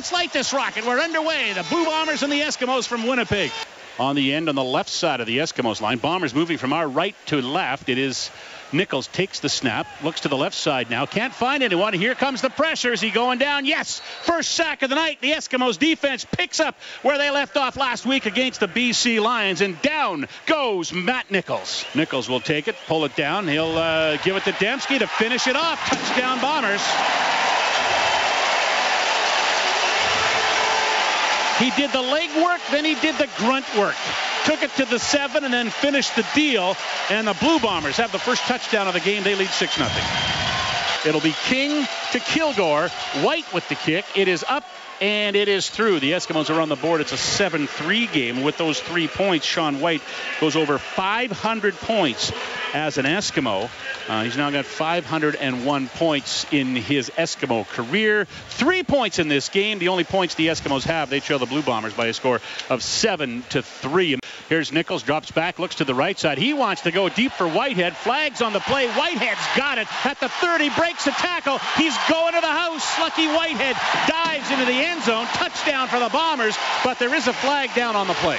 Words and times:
Let's 0.00 0.12
light 0.12 0.32
this 0.32 0.54
rocket. 0.54 0.86
We're 0.86 0.98
underway. 0.98 1.52
The 1.52 1.62
Blue 1.64 1.84
Bombers 1.84 2.22
and 2.22 2.32
the 2.32 2.40
Eskimos 2.40 2.88
from 2.88 3.06
Winnipeg. 3.06 3.52
On 3.98 4.16
the 4.16 4.32
end 4.32 4.48
on 4.48 4.54
the 4.54 4.64
left 4.64 4.88
side 4.88 5.20
of 5.20 5.26
the 5.26 5.36
Eskimos 5.36 5.82
line. 5.82 5.98
Bombers 5.98 6.34
moving 6.34 6.56
from 6.56 6.72
our 6.72 6.88
right 6.88 7.14
to 7.26 7.42
left. 7.42 7.90
It 7.90 7.98
is 7.98 8.30
Nichols 8.72 9.08
takes 9.08 9.40
the 9.40 9.50
snap, 9.50 9.86
looks 10.02 10.20
to 10.20 10.28
the 10.28 10.38
left 10.38 10.56
side 10.56 10.88
now, 10.88 11.04
can't 11.04 11.34
find 11.34 11.62
anyone. 11.62 11.92
Here 11.92 12.14
comes 12.14 12.40
the 12.40 12.48
pressure. 12.48 12.94
Is 12.94 13.02
he 13.02 13.10
going 13.10 13.38
down? 13.38 13.66
Yes. 13.66 14.00
First 14.22 14.52
sack 14.52 14.80
of 14.80 14.88
the 14.88 14.96
night. 14.96 15.20
The 15.20 15.32
Eskimos 15.32 15.78
defense 15.78 16.24
picks 16.24 16.60
up 16.60 16.76
where 17.02 17.18
they 17.18 17.30
left 17.30 17.58
off 17.58 17.76
last 17.76 18.06
week 18.06 18.24
against 18.24 18.60
the 18.60 18.68
BC 18.68 19.20
Lions, 19.20 19.60
and 19.60 19.82
down 19.82 20.28
goes 20.46 20.94
Matt 20.94 21.30
Nichols. 21.30 21.84
Nichols 21.94 22.26
will 22.26 22.40
take 22.40 22.68
it, 22.68 22.76
pull 22.86 23.04
it 23.04 23.14
down. 23.16 23.46
He'll 23.46 23.76
uh, 23.76 24.16
give 24.16 24.34
it 24.36 24.44
to 24.44 24.52
Demski 24.52 24.98
to 25.00 25.06
finish 25.06 25.46
it 25.46 25.56
off. 25.56 25.78
Touchdown 25.90 26.40
Bombers. 26.40 26.80
He 31.60 31.70
did 31.76 31.92
the 31.92 32.02
leg 32.02 32.30
work, 32.42 32.60
then 32.70 32.84
he 32.84 32.94
did 32.96 33.16
the 33.16 33.28
grunt 33.38 33.66
work 33.76 33.96
took 34.44 34.62
it 34.62 34.70
to 34.76 34.84
the 34.84 34.98
seven, 34.98 35.44
and 35.44 35.52
then 35.52 35.70
finished 35.70 36.16
the 36.16 36.26
deal. 36.34 36.76
And 37.08 37.26
the 37.26 37.34
Blue 37.34 37.58
Bombers 37.60 37.96
have 37.98 38.12
the 38.12 38.18
first 38.18 38.42
touchdown 38.42 38.88
of 38.88 38.94
the 38.94 39.00
game. 39.00 39.22
They 39.22 39.34
lead 39.34 39.48
6 39.48 39.74
0. 39.74 39.88
It'll 41.06 41.20
be 41.20 41.34
King 41.44 41.86
to 42.12 42.18
Kilgore. 42.18 42.88
Whyte 43.22 43.52
with 43.52 43.68
the 43.68 43.74
kick. 43.74 44.04
It 44.14 44.28
is 44.28 44.44
up 44.48 44.64
and 45.00 45.34
it 45.34 45.48
is 45.48 45.70
through. 45.70 46.00
The 46.00 46.12
Eskimos 46.12 46.54
are 46.54 46.60
on 46.60 46.68
the 46.68 46.76
board. 46.76 47.00
It's 47.00 47.12
a 47.12 47.16
7 47.16 47.66
3 47.66 48.06
game. 48.08 48.42
With 48.42 48.58
those 48.58 48.80
three 48.80 49.08
points, 49.08 49.46
Sean 49.46 49.80
Whyte 49.80 50.02
goes 50.40 50.56
over 50.56 50.78
500 50.78 51.74
points 51.76 52.32
as 52.74 52.98
an 52.98 53.04
Eskimo. 53.04 53.68
Uh, 54.08 54.24
he's 54.24 54.36
now 54.36 54.50
got 54.50 54.64
501 54.64 55.88
points 55.88 56.46
in 56.52 56.76
his 56.76 57.10
Eskimo 57.10 57.66
career. 57.68 58.26
Three 58.48 58.82
points 58.82 59.18
in 59.18 59.28
this 59.28 59.48
game. 59.48 59.78
The 59.78 59.88
only 59.88 60.04
points 60.04 60.34
the 60.34 60.48
Eskimos 60.48 60.84
have, 60.84 61.10
they 61.10 61.20
trail 61.20 61.38
the 61.38 61.46
Blue 61.46 61.62
Bombers 61.62 61.94
by 61.94 62.06
a 62.06 62.12
score 62.12 62.40
of 62.68 62.82
7 62.82 63.42
to 63.50 63.62
3. 63.62 64.18
Here's 64.48 64.72
Nichols, 64.72 65.02
drops 65.02 65.30
back, 65.30 65.58
looks 65.58 65.76
to 65.76 65.84
the 65.84 65.94
right 65.94 66.18
side. 66.18 66.38
He 66.38 66.52
wants 66.52 66.82
to 66.82 66.90
go 66.90 67.08
deep 67.08 67.32
for 67.32 67.48
Whitehead. 67.48 67.96
Flags 67.96 68.42
on 68.42 68.52
the 68.52 68.60
play. 68.60 68.88
Whitehead's 68.88 69.56
got 69.56 69.78
it 69.78 69.86
at 70.04 70.18
the 70.20 70.28
30, 70.28 70.70
breaks 70.70 71.06
a 71.06 71.12
tackle. 71.12 71.58
He's 71.76 71.96
going 72.08 72.34
to 72.34 72.40
the 72.40 72.46
house. 72.46 72.98
Lucky 72.98 73.26
Whitehead 73.26 73.76
dives 74.08 74.50
into 74.50 74.64
the 74.64 74.72
end 74.72 75.02
zone. 75.02 75.26
Touchdown 75.26 75.88
for 75.88 76.00
the 76.00 76.08
Bombers, 76.08 76.56
but 76.84 76.98
there 76.98 77.14
is 77.14 77.28
a 77.28 77.32
flag 77.32 77.74
down 77.74 77.96
on 77.96 78.08
the 78.08 78.14
play. 78.14 78.38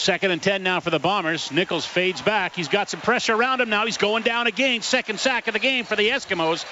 Second 0.00 0.30
and 0.30 0.42
10 0.42 0.62
now 0.62 0.80
for 0.80 0.88
the 0.88 0.98
Bombers. 0.98 1.52
Nichols 1.52 1.84
fades 1.84 2.22
back. 2.22 2.56
He's 2.56 2.68
got 2.68 2.88
some 2.88 3.02
pressure 3.02 3.34
around 3.34 3.60
him 3.60 3.68
now. 3.68 3.84
He's 3.84 3.98
going 3.98 4.22
down 4.22 4.46
again. 4.46 4.80
Second 4.80 5.20
sack 5.20 5.46
of 5.46 5.52
the 5.52 5.60
game 5.60 5.84
for 5.84 5.94
the 5.94 6.08
Eskimos. 6.08 6.64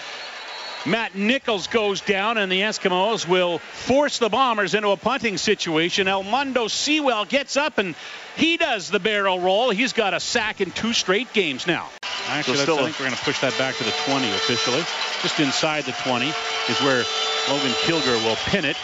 Matt 0.86 1.14
Nichols 1.14 1.66
goes 1.66 2.00
down, 2.00 2.38
and 2.38 2.50
the 2.50 2.62
Eskimos 2.62 3.28
will 3.28 3.58
force 3.58 4.18
the 4.18 4.30
Bombers 4.30 4.72
into 4.72 4.88
a 4.88 4.96
punting 4.96 5.36
situation. 5.36 6.06
Almondo 6.06 6.70
Sewell 6.70 7.26
gets 7.26 7.58
up, 7.58 7.76
and 7.76 7.94
he 8.36 8.56
does 8.56 8.88
the 8.88 8.98
barrel 8.98 9.38
roll. 9.38 9.68
He's 9.68 9.92
got 9.92 10.14
a 10.14 10.20
sack 10.20 10.62
in 10.62 10.70
two 10.70 10.94
straight 10.94 11.30
games 11.34 11.66
now. 11.66 11.90
Actually, 12.28 12.56
so 12.56 12.78
I 12.78 12.84
think 12.84 12.98
we're 12.98 13.06
going 13.06 13.16
to 13.18 13.24
push 13.24 13.40
that 13.40 13.58
back 13.58 13.74
to 13.74 13.84
the 13.84 13.92
20 14.06 14.26
officially. 14.26 14.82
Just 15.20 15.38
inside 15.38 15.84
the 15.84 15.92
20 15.92 16.28
is 16.28 16.80
where 16.80 17.04
Logan 17.50 17.74
Kilgore 17.82 18.24
will 18.26 18.36
pin 18.46 18.64
it. 18.64 18.78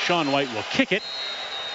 Sean 0.00 0.32
Whyte 0.32 0.52
will 0.52 0.64
kick 0.72 0.90
it. 0.90 1.04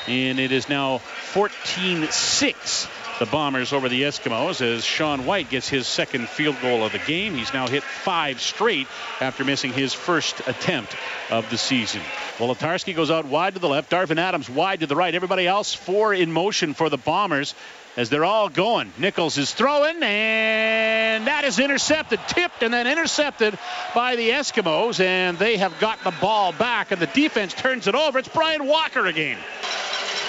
And 0.07 0.39
it 0.39 0.51
is 0.51 0.67
now 0.67 1.01
14 1.33 2.07
6 2.07 2.87
the 3.19 3.25
Bombers 3.25 3.73
over 3.73 3.89
the 3.89 4.03
Eskimos 4.03 4.61
as 4.61 4.85
Sean 4.85 5.25
Whyte 5.25 5.49
gets 5.49 5.67
his 5.67 5.87
second 5.87 6.29
field 6.29 6.55
goal 6.61 6.85
of 6.85 6.93
the 6.93 6.99
game. 6.99 7.35
He's 7.35 7.53
now 7.53 7.67
hit 7.67 7.83
five 7.83 8.39
straight 8.39 8.87
after 9.19 9.43
missing 9.43 9.73
his 9.73 9.93
first 9.93 10.39
attempt 10.47 10.95
of 11.29 11.49
the 11.49 11.57
season. 11.57 12.01
Wolitarsky 12.37 12.95
goes 12.95 13.11
out 13.11 13.25
wide 13.25 13.55
to 13.55 13.59
the 13.59 13.67
left. 13.67 13.91
Darvin 13.91 14.19
Adams 14.19 14.49
wide 14.49 14.79
to 14.79 14.87
the 14.87 14.95
right. 14.95 15.13
Everybody 15.13 15.45
else 15.45 15.73
four 15.73 16.13
in 16.13 16.31
motion 16.31 16.73
for 16.73 16.89
the 16.89 16.97
Bombers 16.97 17.55
as 17.97 18.09
they're 18.09 18.23
all 18.23 18.47
going. 18.47 18.93
Nichols 18.97 19.37
is 19.37 19.53
throwing, 19.53 20.01
and 20.01 21.27
that 21.27 21.43
is 21.43 21.59
intercepted, 21.59 22.21
tipped, 22.29 22.63
and 22.63 22.73
then 22.73 22.87
intercepted 22.87 23.59
by 23.93 24.15
the 24.15 24.29
Eskimos, 24.29 25.01
and 25.01 25.37
they 25.37 25.57
have 25.57 25.77
got 25.79 26.01
the 26.05 26.13
ball 26.21 26.53
back, 26.53 26.91
and 26.91 27.01
the 27.01 27.07
defense 27.07 27.53
turns 27.53 27.87
it 27.87 27.95
over. 27.95 28.19
It's 28.19 28.29
Brian 28.29 28.65
Walker 28.65 29.05
again. 29.05 29.37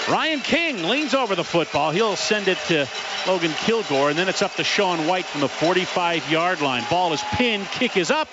Ryan 0.09 0.39
King 0.39 0.83
leans 0.83 1.13
over 1.13 1.35
the 1.35 1.43
football. 1.43 1.91
He'll 1.91 2.15
send 2.15 2.47
it 2.47 2.57
to 2.67 2.87
Logan 3.27 3.51
Kilgore, 3.51 4.09
and 4.09 4.17
then 4.17 4.27
it's 4.29 4.41
up 4.41 4.55
to 4.55 4.63
Sean 4.63 5.05
Whyte 5.05 5.25
from 5.25 5.41
the 5.41 5.47
45-yard 5.47 6.61
line. 6.61 6.83
Ball 6.89 7.13
is 7.13 7.21
pinned, 7.33 7.65
kick 7.67 7.95
is 7.95 8.09
up, 8.09 8.27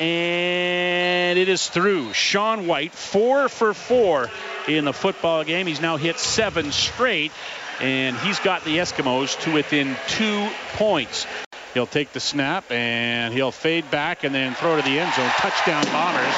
and 0.00 1.38
it 1.38 1.48
is 1.48 1.68
through. 1.68 2.14
Sean 2.14 2.66
Whyte, 2.66 2.92
four 2.92 3.50
for 3.50 3.74
four 3.74 4.30
in 4.66 4.86
the 4.86 4.94
football 4.94 5.44
game. 5.44 5.66
He's 5.66 5.82
now 5.82 5.98
hit 5.98 6.18
seven 6.18 6.72
straight, 6.72 7.32
and 7.80 8.16
he's 8.16 8.40
got 8.40 8.64
the 8.64 8.78
Eskimos 8.78 9.38
to 9.42 9.52
within 9.52 9.94
two 10.08 10.48
points. 10.72 11.26
He'll 11.74 11.86
take 11.86 12.12
the 12.12 12.20
snap, 12.20 12.70
and 12.72 13.34
he'll 13.34 13.52
fade 13.52 13.90
back 13.90 14.24
and 14.24 14.34
then 14.34 14.54
throw 14.54 14.76
to 14.76 14.82
the 14.82 14.98
end 14.98 15.14
zone. 15.14 15.30
Touchdown 15.36 15.84
Bombers. 15.92 16.34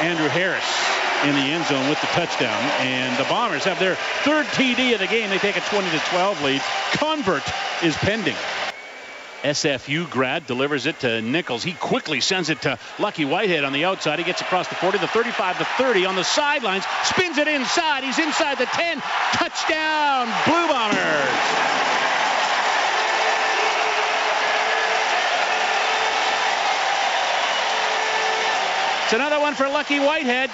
Andrew 0.00 0.28
Harris 0.28 0.93
in 1.24 1.34
the 1.34 1.40
end 1.40 1.64
zone 1.66 1.88
with 1.88 2.00
the 2.00 2.06
touchdown. 2.08 2.62
And 2.80 3.16
the 3.16 3.24
Bombers 3.24 3.64
have 3.64 3.78
their 3.78 3.96
third 4.24 4.46
TD 4.46 4.92
of 4.92 5.00
the 5.00 5.06
game. 5.06 5.30
They 5.30 5.38
take 5.38 5.56
a 5.56 5.60
20 5.60 5.90
to 5.90 5.98
12 6.10 6.42
lead. 6.42 6.62
Convert 6.92 7.42
is 7.82 7.96
pending. 7.96 8.36
SFU 9.42 10.08
grad 10.08 10.46
delivers 10.46 10.86
it 10.86 11.00
to 11.00 11.20
Nichols. 11.20 11.62
He 11.62 11.72
quickly 11.72 12.20
sends 12.20 12.48
it 12.48 12.62
to 12.62 12.78
Lucky 12.98 13.26
Whitehead 13.26 13.64
on 13.64 13.74
the 13.74 13.84
outside. 13.84 14.18
He 14.18 14.24
gets 14.24 14.40
across 14.40 14.68
the 14.68 14.74
40, 14.74 14.98
the 14.98 15.06
35, 15.06 15.58
the 15.58 15.66
30 15.76 16.06
on 16.06 16.16
the 16.16 16.24
sidelines, 16.24 16.84
spins 17.04 17.36
it 17.36 17.48
inside. 17.48 18.04
He's 18.04 18.18
inside 18.18 18.56
the 18.56 18.66
10. 18.66 19.00
Touchdown, 19.32 20.26
Blue 20.46 20.68
Bombers. 20.68 21.74
It's 29.04 29.12
another 29.12 29.38
one 29.38 29.54
for 29.54 29.68
Lucky 29.68 30.00
Whitehead. 30.00 30.48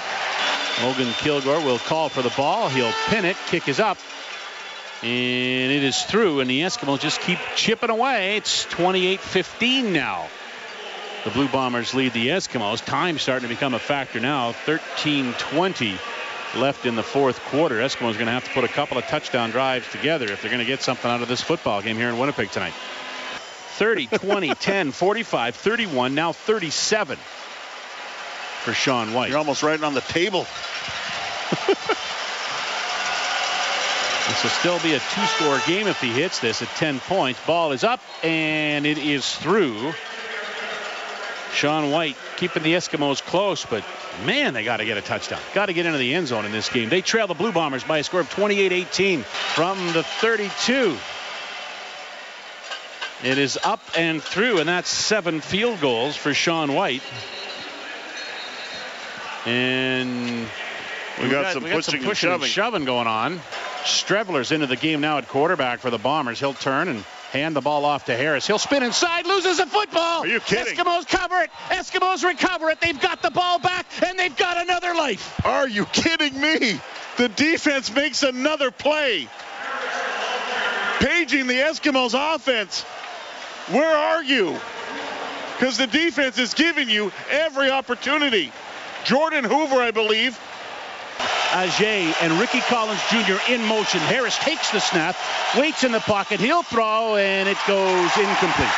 Logan 0.82 1.12
Kilgore 1.18 1.60
will 1.60 1.78
call 1.78 2.08
for 2.08 2.22
the 2.22 2.30
ball. 2.30 2.68
He'll 2.68 2.92
pin 3.08 3.24
it. 3.24 3.36
Kick 3.48 3.68
is 3.68 3.80
up. 3.80 3.98
And 5.02 5.72
it 5.72 5.82
is 5.82 6.02
through, 6.02 6.40
and 6.40 6.50
the 6.50 6.60
Eskimos 6.60 7.00
just 7.00 7.20
keep 7.20 7.38
chipping 7.56 7.90
away. 7.90 8.36
It's 8.36 8.66
28-15 8.66 9.92
now. 9.92 10.28
The 11.24 11.30
Blue 11.30 11.48
Bombers 11.48 11.94
lead 11.94 12.12
the 12.12 12.28
Eskimos. 12.28 12.84
Time 12.84 13.18
starting 13.18 13.48
to 13.48 13.54
become 13.54 13.74
a 13.74 13.78
factor 13.78 14.20
now. 14.20 14.52
13-20 14.52 15.98
left 16.56 16.86
in 16.86 16.96
the 16.96 17.02
fourth 17.02 17.40
quarter. 17.46 17.76
Eskimos 17.76 18.14
going 18.14 18.26
to 18.26 18.32
have 18.32 18.44
to 18.44 18.50
put 18.50 18.64
a 18.64 18.68
couple 18.68 18.98
of 18.98 19.04
touchdown 19.04 19.50
drives 19.50 19.90
together 19.90 20.26
if 20.26 20.42
they're 20.42 20.50
going 20.50 20.64
to 20.64 20.66
get 20.66 20.82
something 20.82 21.10
out 21.10 21.22
of 21.22 21.28
this 21.28 21.40
football 21.40 21.80
game 21.82 21.96
here 21.96 22.08
in 22.08 22.18
Winnipeg 22.18 22.50
tonight. 22.50 22.74
30, 23.76 24.06
20, 24.06 24.48
10, 24.54 24.92
45, 24.92 25.54
31, 25.56 26.14
now 26.14 26.32
37 26.32 27.18
for 28.60 28.72
Sean 28.72 29.12
Whyte. 29.12 29.30
You're 29.30 29.38
almost 29.38 29.62
right 29.62 29.82
on 29.82 29.94
the 29.94 30.00
table. 30.02 30.46
this 34.28 34.42
will 34.42 34.50
still 34.50 34.78
be 34.80 34.94
a 34.94 34.98
two-score 34.98 35.60
game 35.66 35.86
if 35.86 36.00
he 36.00 36.08
hits 36.08 36.38
this 36.40 36.62
at 36.62 36.68
10 36.76 37.00
points. 37.00 37.40
Ball 37.46 37.72
is 37.72 37.84
up, 37.84 38.00
and 38.22 38.86
it 38.86 38.98
is 38.98 39.34
through. 39.36 39.92
Sean 41.52 41.90
Whyte 41.90 42.16
keeping 42.36 42.62
the 42.62 42.74
Eskimos 42.74 43.22
close, 43.22 43.64
but 43.64 43.82
man, 44.24 44.54
they 44.54 44.62
got 44.62 44.76
to 44.76 44.84
get 44.84 44.96
a 44.96 45.02
touchdown. 45.02 45.40
Got 45.52 45.66
to 45.66 45.72
get 45.72 45.86
into 45.86 45.98
the 45.98 46.14
end 46.14 46.28
zone 46.28 46.44
in 46.44 46.52
this 46.52 46.68
game. 46.68 46.88
They 46.88 47.00
trail 47.00 47.26
the 47.26 47.34
Blue 47.34 47.52
Bombers 47.52 47.82
by 47.82 47.98
a 47.98 48.04
score 48.04 48.20
of 48.20 48.30
28-18 48.30 49.24
from 49.24 49.78
the 49.92 50.02
32. 50.02 50.96
It 53.22 53.36
is 53.36 53.58
up 53.62 53.80
and 53.96 54.22
through, 54.22 54.60
and 54.60 54.68
that's 54.68 54.88
seven 54.88 55.40
field 55.40 55.80
goals 55.80 56.16
for 56.16 56.32
Sean 56.32 56.72
Whyte. 56.72 57.02
And 59.46 60.46
we 61.20 61.28
got, 61.28 61.42
got, 61.42 61.52
some 61.54 61.64
we 61.64 61.70
got 61.70 61.76
pushing, 61.76 62.00
some 62.00 62.08
pushing 62.08 62.30
and, 62.30 62.40
shoving. 62.40 62.42
and 62.44 62.50
shoving 62.50 62.84
going 62.84 63.06
on. 63.06 63.40
Streveler's 63.82 64.52
into 64.52 64.66
the 64.66 64.76
game 64.76 65.00
now 65.00 65.18
at 65.18 65.28
quarterback 65.28 65.80
for 65.80 65.90
the 65.90 65.98
Bombers. 65.98 66.38
He'll 66.38 66.54
turn 66.54 66.88
and 66.88 67.04
hand 67.32 67.56
the 67.56 67.60
ball 67.60 67.84
off 67.84 68.06
to 68.06 68.16
Harris. 68.16 68.46
He'll 68.46 68.58
spin 68.58 68.82
inside, 68.82 69.26
loses 69.26 69.58
the 69.58 69.66
football. 69.66 70.22
Are 70.22 70.26
you 70.26 70.40
kidding? 70.40 70.76
Eskimos 70.76 71.08
cover 71.08 71.40
it. 71.42 71.50
Eskimos 71.68 72.24
recover 72.24 72.70
it. 72.70 72.80
They've 72.80 73.00
got 73.00 73.22
the 73.22 73.30
ball 73.30 73.58
back, 73.58 73.86
and 74.04 74.18
they've 74.18 74.36
got 74.36 74.60
another 74.60 74.94
life. 74.94 75.40
Are 75.46 75.68
you 75.68 75.86
kidding 75.86 76.38
me? 76.38 76.80
The 77.16 77.28
defense 77.28 77.94
makes 77.94 78.22
another 78.22 78.70
play. 78.70 79.28
Paging 80.98 81.46
the 81.46 81.54
Eskimos 81.54 82.14
offense. 82.34 82.82
Where 83.68 83.96
are 83.96 84.22
you? 84.22 84.58
Because 85.58 85.78
the 85.78 85.86
defense 85.86 86.38
is 86.38 86.54
giving 86.54 86.88
you 86.88 87.12
every 87.30 87.70
opportunity. 87.70 88.52
Jordan 89.04 89.44
Hoover, 89.44 89.76
I 89.80 89.90
believe. 89.90 90.38
Ajay 91.50 92.14
and 92.22 92.32
Ricky 92.38 92.60
Collins 92.60 93.00
Jr. 93.10 93.36
in 93.52 93.64
motion. 93.66 93.98
Harris 94.00 94.38
takes 94.38 94.70
the 94.70 94.78
snap, 94.80 95.16
waits 95.58 95.82
in 95.82 95.90
the 95.90 95.98
pocket. 96.00 96.38
He'll 96.38 96.62
throw, 96.62 97.16
and 97.16 97.48
it 97.48 97.58
goes 97.66 98.16
incomplete. 98.16 98.68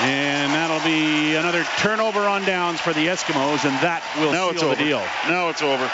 And 0.00 0.52
that'll 0.52 0.80
be 0.80 1.34
another 1.36 1.64
turnover 1.78 2.20
on 2.20 2.44
downs 2.44 2.80
for 2.80 2.92
the 2.92 3.06
Eskimos, 3.06 3.64
and 3.64 3.76
that 3.84 4.02
will 4.18 4.32
Now 4.32 4.46
seal 4.48 4.50
it's 4.52 4.60
the 4.62 4.66
over. 4.66 4.74
deal. 4.76 5.04
Now 5.28 5.48
it's 5.50 5.62
over. 5.62 5.88